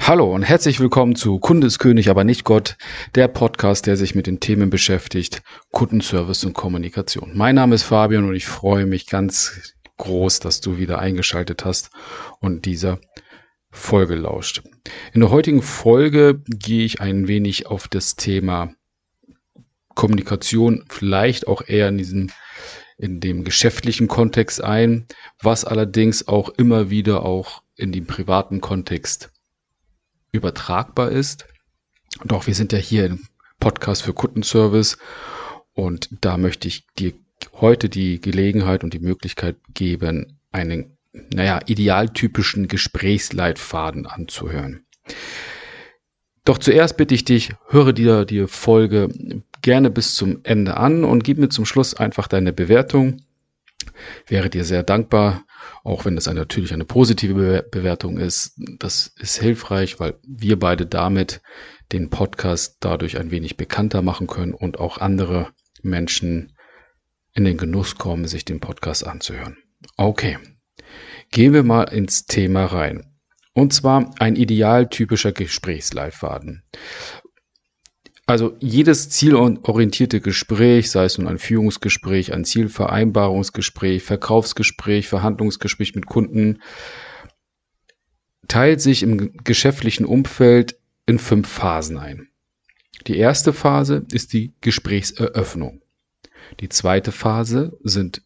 [0.00, 2.76] Hallo und herzlich willkommen zu Kundeskönig, aber nicht Gott,
[3.14, 7.32] der Podcast, der sich mit den Themen beschäftigt, Kundenservice und Kommunikation.
[7.34, 11.90] Mein Name ist Fabian und ich freue mich ganz groß, dass du wieder eingeschaltet hast
[12.40, 13.00] und dieser
[13.70, 14.62] Folge lauscht.
[15.14, 18.74] In der heutigen Folge gehe ich ein wenig auf das Thema
[19.94, 22.30] Kommunikation, vielleicht auch eher in diesem
[22.98, 25.06] in dem geschäftlichen Kontext ein,
[25.40, 29.30] was allerdings auch immer wieder auch in dem privaten Kontext
[30.32, 31.46] übertragbar ist.
[32.24, 33.20] Doch wir sind ja hier im
[33.58, 34.98] Podcast für Kundenservice
[35.74, 37.12] und da möchte ich dir
[37.54, 40.96] heute die Gelegenheit und die Möglichkeit geben, einen,
[41.32, 44.84] naja, idealtypischen Gesprächsleitfaden anzuhören.
[46.44, 49.08] Doch zuerst bitte ich dich, höre dir die Folge
[49.62, 53.22] gerne bis zum Ende an und gib mir zum Schluss einfach deine Bewertung.
[54.26, 55.44] Wäre dir sehr dankbar,
[55.84, 58.58] auch wenn es eine, natürlich eine positive Bewertung ist.
[58.78, 61.40] Das ist hilfreich, weil wir beide damit
[61.92, 65.48] den Podcast dadurch ein wenig bekannter machen können und auch andere
[65.82, 66.56] Menschen
[67.34, 69.56] in den Genuss kommen, sich den Podcast anzuhören.
[69.96, 70.38] Okay,
[71.30, 73.06] gehen wir mal ins Thema rein.
[73.52, 76.62] Und zwar ein idealtypischer Gesprächsleitfaden.
[78.30, 86.62] Also jedes zielorientierte Gespräch, sei es nun ein Führungsgespräch, ein Zielvereinbarungsgespräch, Verkaufsgespräch, Verhandlungsgespräch mit Kunden,
[88.46, 92.28] teilt sich im geschäftlichen Umfeld in fünf Phasen ein.
[93.08, 95.82] Die erste Phase ist die Gesprächseröffnung.
[96.60, 98.22] Die zweite Phase sind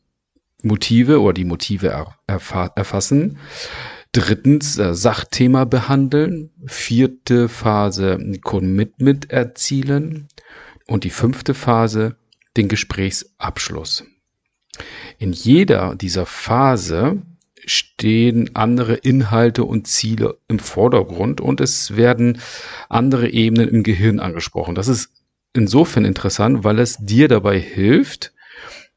[0.62, 3.38] Motive oder die Motive erfassen.
[4.14, 6.50] Drittens äh, Sachthema behandeln.
[6.66, 10.28] Vierte Phase Commitment erzielen.
[10.86, 12.16] Und die fünfte Phase
[12.56, 14.04] den Gesprächsabschluss.
[15.18, 17.22] In jeder dieser Phase
[17.66, 22.38] stehen andere Inhalte und Ziele im Vordergrund und es werden
[22.88, 24.76] andere Ebenen im Gehirn angesprochen.
[24.76, 25.10] Das ist
[25.54, 28.32] insofern interessant, weil es dir dabei hilft,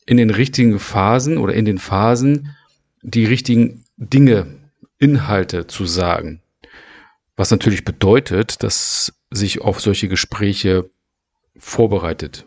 [0.05, 2.55] in den richtigen Phasen oder in den Phasen
[3.01, 4.56] die richtigen Dinge
[4.99, 6.41] Inhalte zu sagen.
[7.35, 10.89] Was natürlich bedeutet, dass sich auf solche Gespräche
[11.57, 12.45] vorbereitet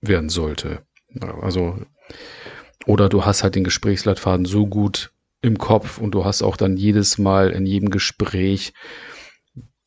[0.00, 0.82] werden sollte.
[1.20, 1.80] Also,
[2.86, 6.76] oder du hast halt den Gesprächsleitfaden so gut im Kopf und du hast auch dann
[6.76, 8.72] jedes Mal in jedem Gespräch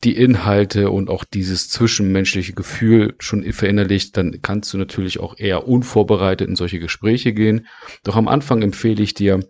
[0.04, 5.68] die Inhalte und auch dieses zwischenmenschliche Gefühl schon verinnerlicht, dann kannst du natürlich auch eher
[5.68, 7.68] unvorbereitet in solche Gespräche gehen.
[8.02, 9.40] Doch am Anfang empfehle ich dir,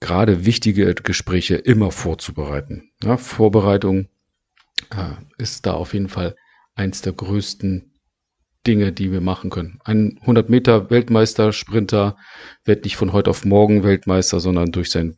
[0.00, 2.90] gerade wichtige Gespräche immer vorzubereiten.
[3.02, 4.08] Ja, Vorbereitung
[4.90, 6.36] äh, ist da auf jeden Fall
[6.74, 7.90] eins der größten
[8.66, 9.78] Dinge, die wir machen können.
[9.84, 12.16] Ein 100 Meter Weltmeister, Sprinter
[12.64, 15.16] wird nicht von heute auf morgen Weltmeister, sondern durch sein,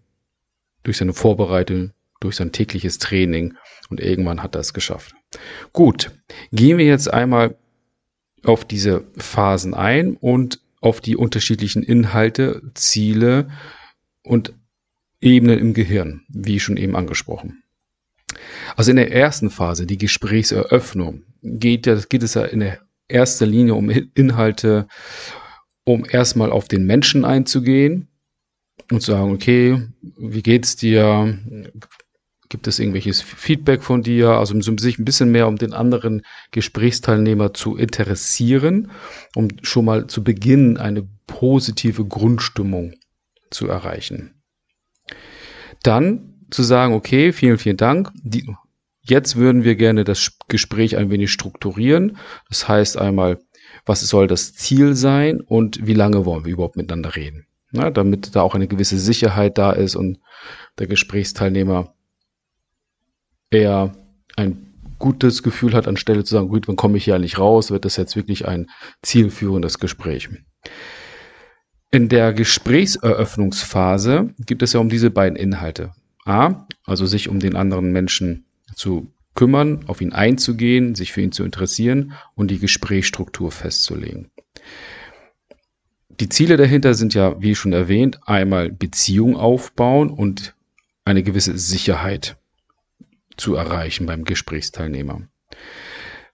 [0.82, 3.54] durch seine Vorbereitung, durch sein tägliches Training
[3.88, 5.14] und irgendwann hat er es geschafft.
[5.72, 6.12] Gut,
[6.52, 7.56] gehen wir jetzt einmal
[8.44, 13.50] auf diese Phasen ein und auf die unterschiedlichen Inhalte, Ziele
[14.22, 14.52] und
[15.22, 17.62] Ebenen im Gehirn, wie schon eben angesprochen.
[18.76, 22.72] Also in der ersten Phase, die Gesprächseröffnung, geht, geht es ja in
[23.08, 24.88] erster Linie um Inhalte,
[25.84, 28.08] um erstmal auf den Menschen einzugehen
[28.90, 29.82] und zu sagen, okay,
[30.18, 31.38] wie geht's dir?
[32.48, 34.30] Gibt es irgendwelches Feedback von dir?
[34.30, 38.90] Also um sich ein bisschen mehr um den anderen Gesprächsteilnehmer zu interessieren,
[39.34, 42.94] um schon mal zu Beginn eine positive Grundstimmung
[43.50, 44.41] zu erreichen.
[45.82, 48.10] Dann zu sagen, okay, vielen, vielen Dank.
[48.22, 48.46] Die,
[49.00, 52.18] jetzt würden wir gerne das Gespräch ein wenig strukturieren.
[52.48, 53.38] Das heißt einmal,
[53.86, 57.46] was soll das Ziel sein und wie lange wollen wir überhaupt miteinander reden?
[57.70, 60.18] Na, damit da auch eine gewisse Sicherheit da ist und
[60.78, 61.94] der Gesprächsteilnehmer
[63.50, 63.96] eher
[64.36, 67.84] ein gutes Gefühl hat, anstelle zu sagen, gut, wann komme ich hier eigentlich raus, wird
[67.84, 68.70] das jetzt wirklich ein
[69.02, 70.28] zielführendes Gespräch.
[71.94, 75.92] In der Gesprächseröffnungsphase gibt es ja um diese beiden Inhalte.
[76.24, 81.32] A, also sich um den anderen Menschen zu kümmern, auf ihn einzugehen, sich für ihn
[81.32, 84.30] zu interessieren und die Gesprächsstruktur festzulegen.
[86.18, 90.54] Die Ziele dahinter sind ja, wie schon erwähnt, einmal Beziehung aufbauen und
[91.04, 92.38] eine gewisse Sicherheit
[93.36, 95.28] zu erreichen beim Gesprächsteilnehmer.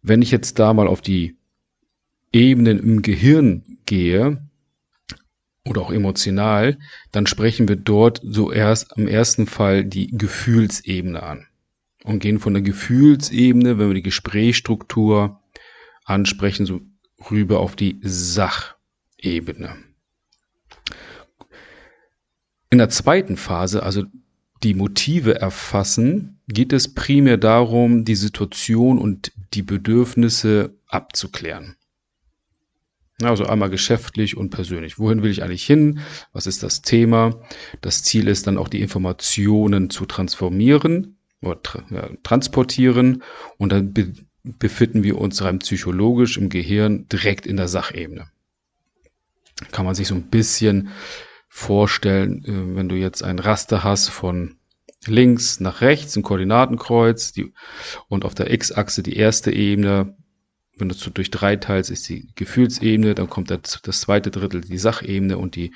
[0.02, 1.36] Wenn ich jetzt da mal auf die
[2.32, 4.47] Ebenen im Gehirn gehe,
[5.64, 6.78] oder auch emotional,
[7.12, 11.46] dann sprechen wir dort so erst im ersten Fall die Gefühlsebene an
[12.04, 15.40] und gehen von der Gefühlsebene, wenn wir die Gesprächsstruktur
[16.04, 16.80] ansprechen, so
[17.30, 19.76] rüber auf die Sachebene.
[22.70, 24.04] In der zweiten Phase, also
[24.62, 31.76] die Motive erfassen, geht es primär darum, die Situation und die Bedürfnisse abzuklären.
[33.22, 34.98] Also einmal geschäftlich und persönlich.
[34.98, 36.00] Wohin will ich eigentlich hin?
[36.32, 37.40] Was ist das Thema?
[37.80, 43.22] Das Ziel ist dann auch die Informationen zu transformieren oder tra ja, transportieren
[43.56, 44.12] und dann be
[44.44, 48.30] befinden wir uns rein psychologisch im Gehirn direkt in der Sachebene.
[49.72, 50.88] Kann man sich so ein bisschen
[51.48, 54.56] vorstellen, äh, wenn du jetzt ein Raster hast von
[55.06, 57.52] links nach rechts, ein Koordinatenkreuz die,
[58.08, 60.16] und auf der X-Achse die erste Ebene,
[60.78, 64.60] wenn du es durch drei teilst, ist die Gefühlsebene, dann kommt das, das zweite Drittel
[64.60, 65.72] die Sachebene und die,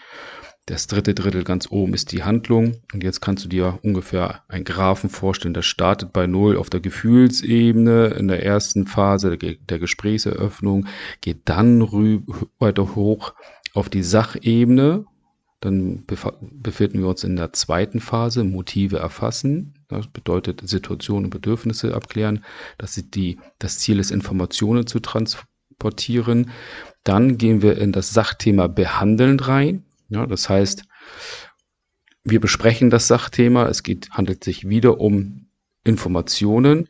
[0.67, 2.77] das dritte Drittel ganz oben ist die Handlung.
[2.93, 6.81] Und jetzt kannst du dir ungefähr einen Graphen vorstellen, der startet bei Null auf der
[6.81, 10.87] Gefühlsebene in der ersten Phase der, der Gesprächseröffnung,
[11.21, 11.83] geht dann
[12.59, 13.35] weiter hoch
[13.75, 15.05] auf die Sachebene,
[15.61, 19.75] dann befinden wir uns in der zweiten Phase, Motive erfassen.
[19.93, 22.45] Das bedeutet Situationen und Bedürfnisse abklären.
[22.79, 26.51] Das, die, das Ziel ist, Informationen zu transportieren.
[27.05, 29.85] Dann gehen wir in das Sachthema behandeln rein.
[30.09, 30.85] Ja, das heißt,
[32.25, 33.67] wir besprechen das Sachthema.
[33.67, 35.47] Es geht, handelt sich wieder um
[35.85, 36.89] Informationen.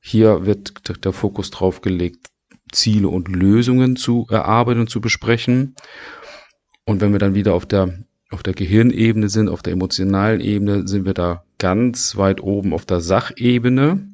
[0.00, 2.28] Hier wird der Fokus drauf gelegt,
[2.72, 5.76] Ziele und Lösungen zu erarbeiten und zu besprechen.
[6.84, 10.88] Und wenn wir dann wieder auf der, auf der Gehirnebene sind, auf der emotionalen Ebene,
[10.88, 14.04] sind wir da ganz weit oben auf der Sachebene.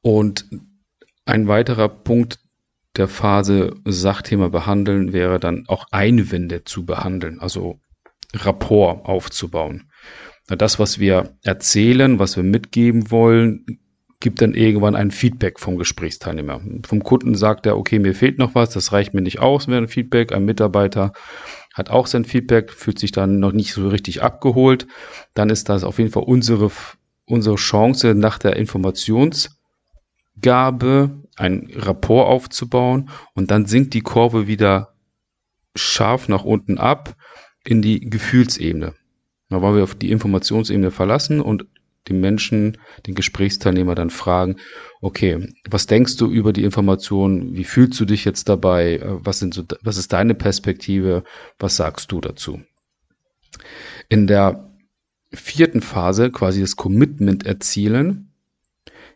[0.00, 0.46] Und
[1.26, 2.38] ein weiterer Punkt
[2.96, 7.80] der Phase Sachthema behandeln wäre dann auch Einwände zu behandeln, also
[8.34, 9.90] Rapport aufzubauen.
[10.48, 13.66] Das, was wir erzählen, was wir mitgeben wollen,
[14.20, 16.62] gibt dann irgendwann ein Feedback vom Gesprächsteilnehmer.
[16.86, 19.82] Vom Kunden sagt er, okay, mir fehlt noch was, das reicht mir nicht aus, wäre
[19.82, 20.32] ein Feedback.
[20.32, 21.12] Ein Mitarbeiter
[21.76, 24.86] hat auch sein Feedback, fühlt sich dann noch nicht so richtig abgeholt.
[25.34, 26.70] Dann ist das auf jeden Fall unsere,
[27.26, 29.50] unsere Chance, nach der Informationsgabe
[31.36, 34.94] ein Rapport aufzubauen und dann sinkt die Kurve wieder
[35.74, 37.14] scharf nach unten ab
[37.62, 38.94] in die Gefühlsebene.
[39.50, 41.66] Da wollen wir auf die Informationsebene verlassen und
[42.08, 44.56] den Menschen, den Gesprächsteilnehmer dann fragen,
[45.00, 47.54] okay, was denkst du über die Information?
[47.54, 49.00] Wie fühlst du dich jetzt dabei?
[49.02, 51.24] Was sind so, was ist deine Perspektive?
[51.58, 52.60] Was sagst du dazu?
[54.08, 54.70] In der
[55.32, 58.32] vierten Phase, quasi das Commitment erzielen,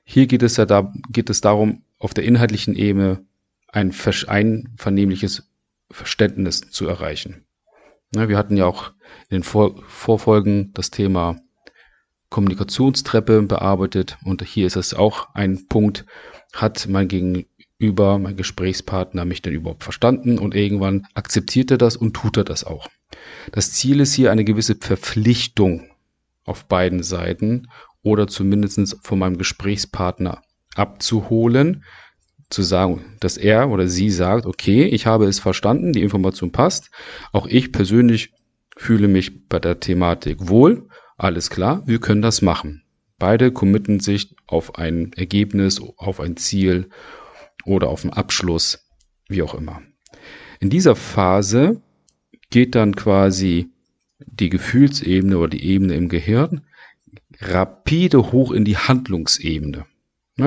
[0.04, 3.24] hier geht es ja da, geht es darum, auf der inhaltlichen Ebene
[3.68, 3.94] ein
[4.26, 5.48] einvernehmliches
[5.90, 7.44] Verständnis zu erreichen.
[8.12, 8.92] Wir hatten ja auch
[9.28, 11.40] in den Vor Vorfolgen das Thema
[12.30, 14.16] Kommunikationstreppe bearbeitet.
[14.24, 16.06] Und hier ist es auch ein Punkt,
[16.54, 20.38] hat mein Gegenüber, mein Gesprächspartner mich denn überhaupt verstanden?
[20.38, 22.88] Und irgendwann akzeptiert er das und tut er das auch.
[23.52, 25.88] Das Ziel ist hier eine gewisse Verpflichtung
[26.44, 27.68] auf beiden Seiten
[28.02, 30.42] oder zumindest von meinem Gesprächspartner
[30.74, 31.84] abzuholen,
[32.48, 36.90] zu sagen, dass er oder sie sagt, okay, ich habe es verstanden, die Information passt,
[37.32, 38.32] auch ich persönlich
[38.76, 40.88] fühle mich bei der Thematik wohl
[41.20, 42.82] alles klar, wir können das machen.
[43.18, 46.88] Beide committen sich auf ein Ergebnis, auf ein Ziel
[47.64, 48.88] oder auf einen Abschluss,
[49.28, 49.82] wie auch immer.
[50.60, 51.82] In dieser Phase
[52.48, 53.70] geht dann quasi
[54.18, 56.62] die Gefühlsebene oder die Ebene im Gehirn
[57.38, 59.86] rapide hoch in die Handlungsebene.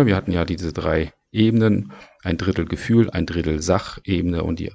[0.07, 1.91] wir hatten ja diese drei Ebenen,
[2.23, 4.71] ein Drittel Gefühl, ein Drittel Sachebene und die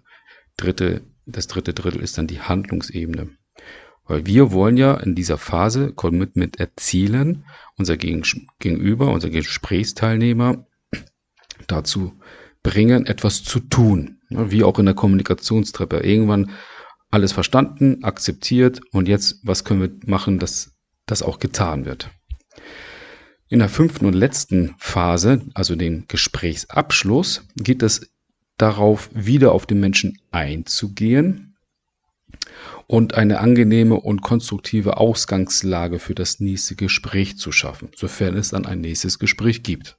[0.57, 3.31] dritte, das dritte Drittel ist dann die Handlungsebene.
[4.09, 7.45] Weil wir wollen ja in dieser Phase Commitment erzielen,
[7.77, 10.67] unser Gegenüber, unser Gesprächsteilnehmer
[11.67, 12.15] dazu
[12.63, 14.19] bringen, etwas zu tun.
[14.31, 15.99] Wie auch in der Kommunikationstreppe.
[15.99, 16.51] Irgendwann
[17.11, 20.75] alles verstanden, akzeptiert und jetzt, was können wir machen, dass
[21.07, 22.11] das auch getan wird.
[23.49, 28.11] In der fünften und letzten Phase, also dem Gesprächsabschluss, geht es
[28.57, 31.48] darauf, wieder auf den Menschen einzugehen
[32.89, 38.65] und eine angenehme und konstruktive Ausgangslage für das nächste Gespräch zu schaffen, sofern es dann
[38.67, 39.99] ein nächstes Gespräch gibt.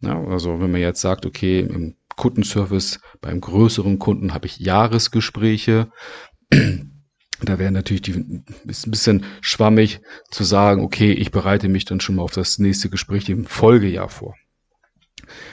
[0.00, 5.92] Ja, also wenn man jetzt sagt, okay, im Kundenservice beim größeren Kunden habe ich Jahresgespräche,
[6.50, 12.00] da wäre natürlich die, ist ein bisschen schwammig zu sagen, okay, ich bereite mich dann
[12.00, 14.34] schon mal auf das nächste Gespräch im Folgejahr vor.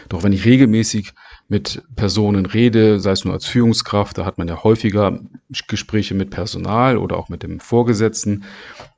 [0.08, 1.12] Doch wenn ich regelmäßig
[1.50, 5.20] mit Personen rede, sei es nur als Führungskraft, da hat man ja häufiger
[5.68, 8.44] Gespräche mit Personal oder auch mit dem Vorgesetzten.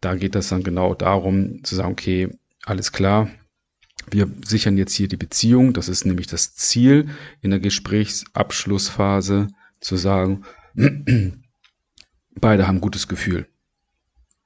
[0.01, 2.29] Da geht es dann genau darum zu sagen, okay,
[2.65, 3.29] alles klar,
[4.09, 5.71] wir sichern jetzt hier die Beziehung.
[5.71, 7.09] Das ist nämlich das Ziel
[7.41, 9.47] in der Gesprächsabschlussphase
[9.79, 10.43] zu sagen,
[12.35, 13.47] beide haben gutes Gefühl.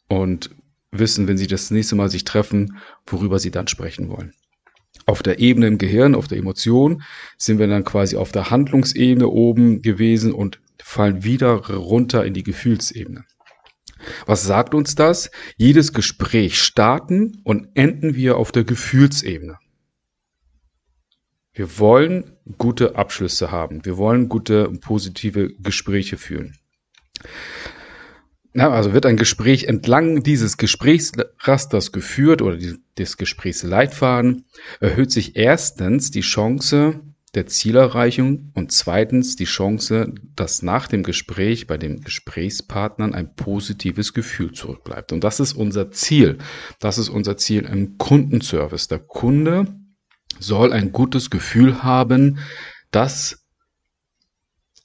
[0.08, 0.52] Und
[0.92, 4.34] wissen, wenn sie das nächste Mal sich treffen, worüber sie dann sprechen wollen.
[5.06, 7.04] Auf der Ebene im Gehirn, auf der Emotion,
[7.38, 12.44] sind wir dann quasi auf der Handlungsebene oben gewesen und fallen wieder runter in die
[12.44, 13.26] Gefühlsebene.
[14.26, 15.32] Was sagt uns das?
[15.58, 19.58] Jedes Gespräch starten und enden wir auf der Gefühlsebene.
[21.54, 23.86] Wir wollen gute Abschlüsse haben.
[23.86, 26.58] Wir wollen gute, positive Gespräche führen.
[28.58, 32.58] Na, also wird ein Gespräch entlang dieses Gesprächsrasters geführt oder
[32.98, 34.46] des Gesprächsleitfaden,
[34.80, 37.02] erhöht sich erstens die Chance
[37.34, 44.14] der Zielerreichung und zweitens die Chance, dass nach dem Gespräch bei den Gesprächspartnern ein positives
[44.14, 45.12] Gefühl zurückbleibt.
[45.12, 46.38] Und das ist unser Ziel.
[46.80, 48.88] Das ist unser Ziel im Kundenservice.
[48.88, 49.68] Der Kunde
[50.40, 52.40] soll ein gutes Gefühl haben,
[52.90, 53.46] dass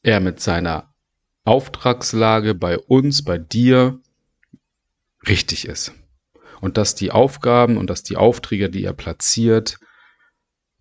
[0.02, 0.89] er mit seiner
[1.44, 3.98] Auftragslage bei uns, bei dir
[5.26, 5.94] richtig ist.
[6.60, 9.78] Und dass die Aufgaben und dass die Aufträge, die er platziert,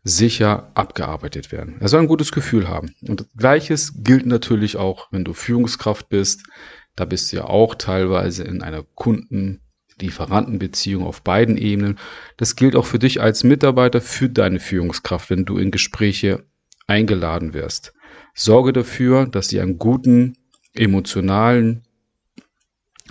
[0.03, 1.77] sicher abgearbeitet werden.
[1.79, 2.93] Er soll ein gutes Gefühl haben.
[3.07, 6.43] Und gleiches gilt natürlich auch, wenn du Führungskraft bist.
[6.95, 11.97] Da bist du ja auch teilweise in einer Kunden-Lieferantenbeziehung auf beiden Ebenen.
[12.37, 16.45] Das gilt auch für dich als Mitarbeiter, für deine Führungskraft, wenn du in Gespräche
[16.87, 17.93] eingeladen wirst.
[18.33, 20.38] Sorge dafür, dass ihr einen guten
[20.79, 21.83] emotionalen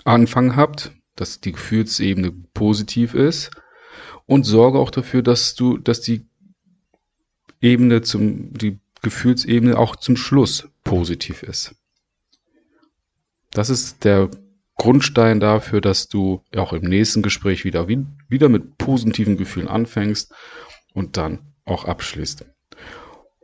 [0.05, 3.51] Anfang habt, dass die Gefühlsebene positiv ist
[4.27, 6.27] und sorge auch dafür, dass du, dass die
[7.61, 11.75] Ebene zum, die Gefühlsebene auch zum Schluss positiv ist.
[13.51, 14.31] Das ist der
[14.77, 20.33] Grundstein dafür, dass du auch im nächsten Gespräch wieder, wieder mit positiven Gefühlen anfängst
[20.95, 22.47] und dann auch abschließt.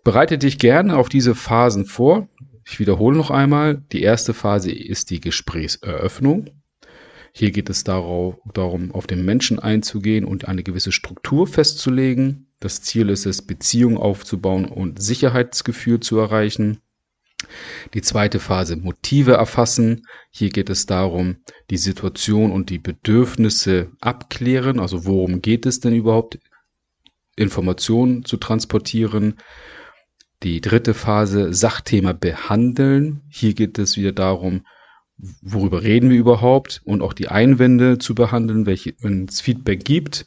[0.05, 2.29] Bereite dich gerne auf diese Phasen vor.
[2.67, 6.51] Ich wiederhole noch einmal, die erste Phase ist die Gesprächseröffnung.
[7.33, 12.47] Hier geht es darauf, darum, auf den Menschen einzugehen und eine gewisse Struktur festzulegen.
[12.61, 16.81] Das Ziel ist es, Beziehungen aufzubauen und Sicherheitsgefühl zu erreichen.
[17.93, 20.07] Die zweite Phase Motive erfassen.
[20.31, 21.37] Hier geht es darum,
[21.71, 24.81] die Situation und die Bedürfnisse abklären.
[24.81, 26.39] Also worum geht es denn überhaupt?
[27.37, 29.41] Informationen zu transportieren.
[30.43, 33.23] Die dritte Phase, Sachthema behandeln.
[33.29, 34.67] Hier geht es wieder darum,
[35.17, 40.27] worüber reden wir überhaupt und auch die Einwände zu behandeln, welche, wenn es Feedback gibt.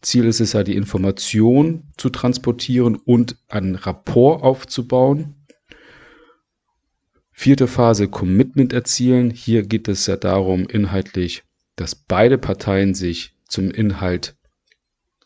[0.00, 5.36] Ziel ist es ja, die Information zu transportieren und einen Rapport aufzubauen.
[7.30, 9.30] Vierte Phase, Commitment erzielen.
[9.30, 11.44] Hier geht es ja darum, inhaltlich,
[11.76, 14.36] dass beide Parteien sich zum Inhalt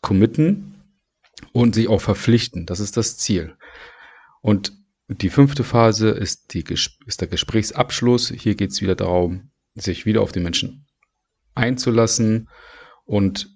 [0.01, 0.75] committen
[1.51, 2.65] und sich auch verpflichten.
[2.65, 3.55] Das ist das Ziel.
[4.47, 4.71] Und
[5.09, 6.63] die fünfte Phase ist, die,
[7.05, 8.29] ist der Gesprächsabschluss.
[8.29, 10.87] Hier geht es wieder darum, sich wieder auf den Menschen
[11.53, 12.47] einzulassen
[13.03, 13.49] und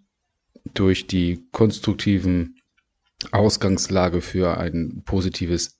[0.74, 2.58] durch die konstruktiven
[3.32, 5.80] Ausgangslage für ein positives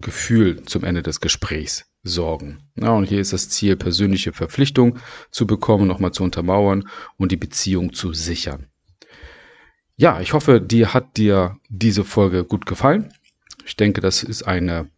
[0.00, 2.62] Gefühl zum Ende des Gesprächs sorgen.
[2.76, 5.00] Ja, und hier ist das Ziel, persönliche Verpflichtung
[5.30, 6.88] zu bekommen, nochmal zu untermauern
[7.18, 8.68] und die Beziehung zu sichern.
[9.96, 13.12] Ja, ich hoffe, dir hat dir diese Folge gut gefallen.
[13.68, 14.88] Ich denke, das ist eine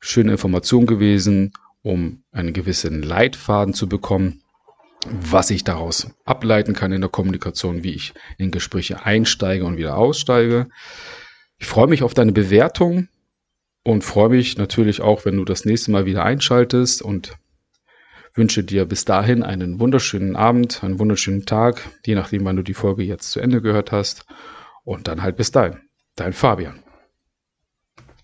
[0.00, 4.40] schöne Information gewesen, um einen gewissen Leitfaden zu bekommen,
[5.04, 9.98] was ich daraus ableiten kann in der Kommunikation, wie ich in Gespräche einsteige und wieder
[9.98, 10.68] aussteige.
[11.58, 13.08] Ich freue mich auf deine Bewertung
[13.84, 17.36] und freue mich natürlich auch, wenn du das nächste Mal wieder einschaltest und
[18.32, 22.72] wünsche dir bis dahin einen wunderschönen Abend, einen wunderschönen Tag, je nachdem, wann du die
[22.72, 24.24] Folge jetzt zu Ende gehört hast.
[24.82, 25.82] Und dann halt bis dahin.
[26.16, 26.81] Dein Fabian.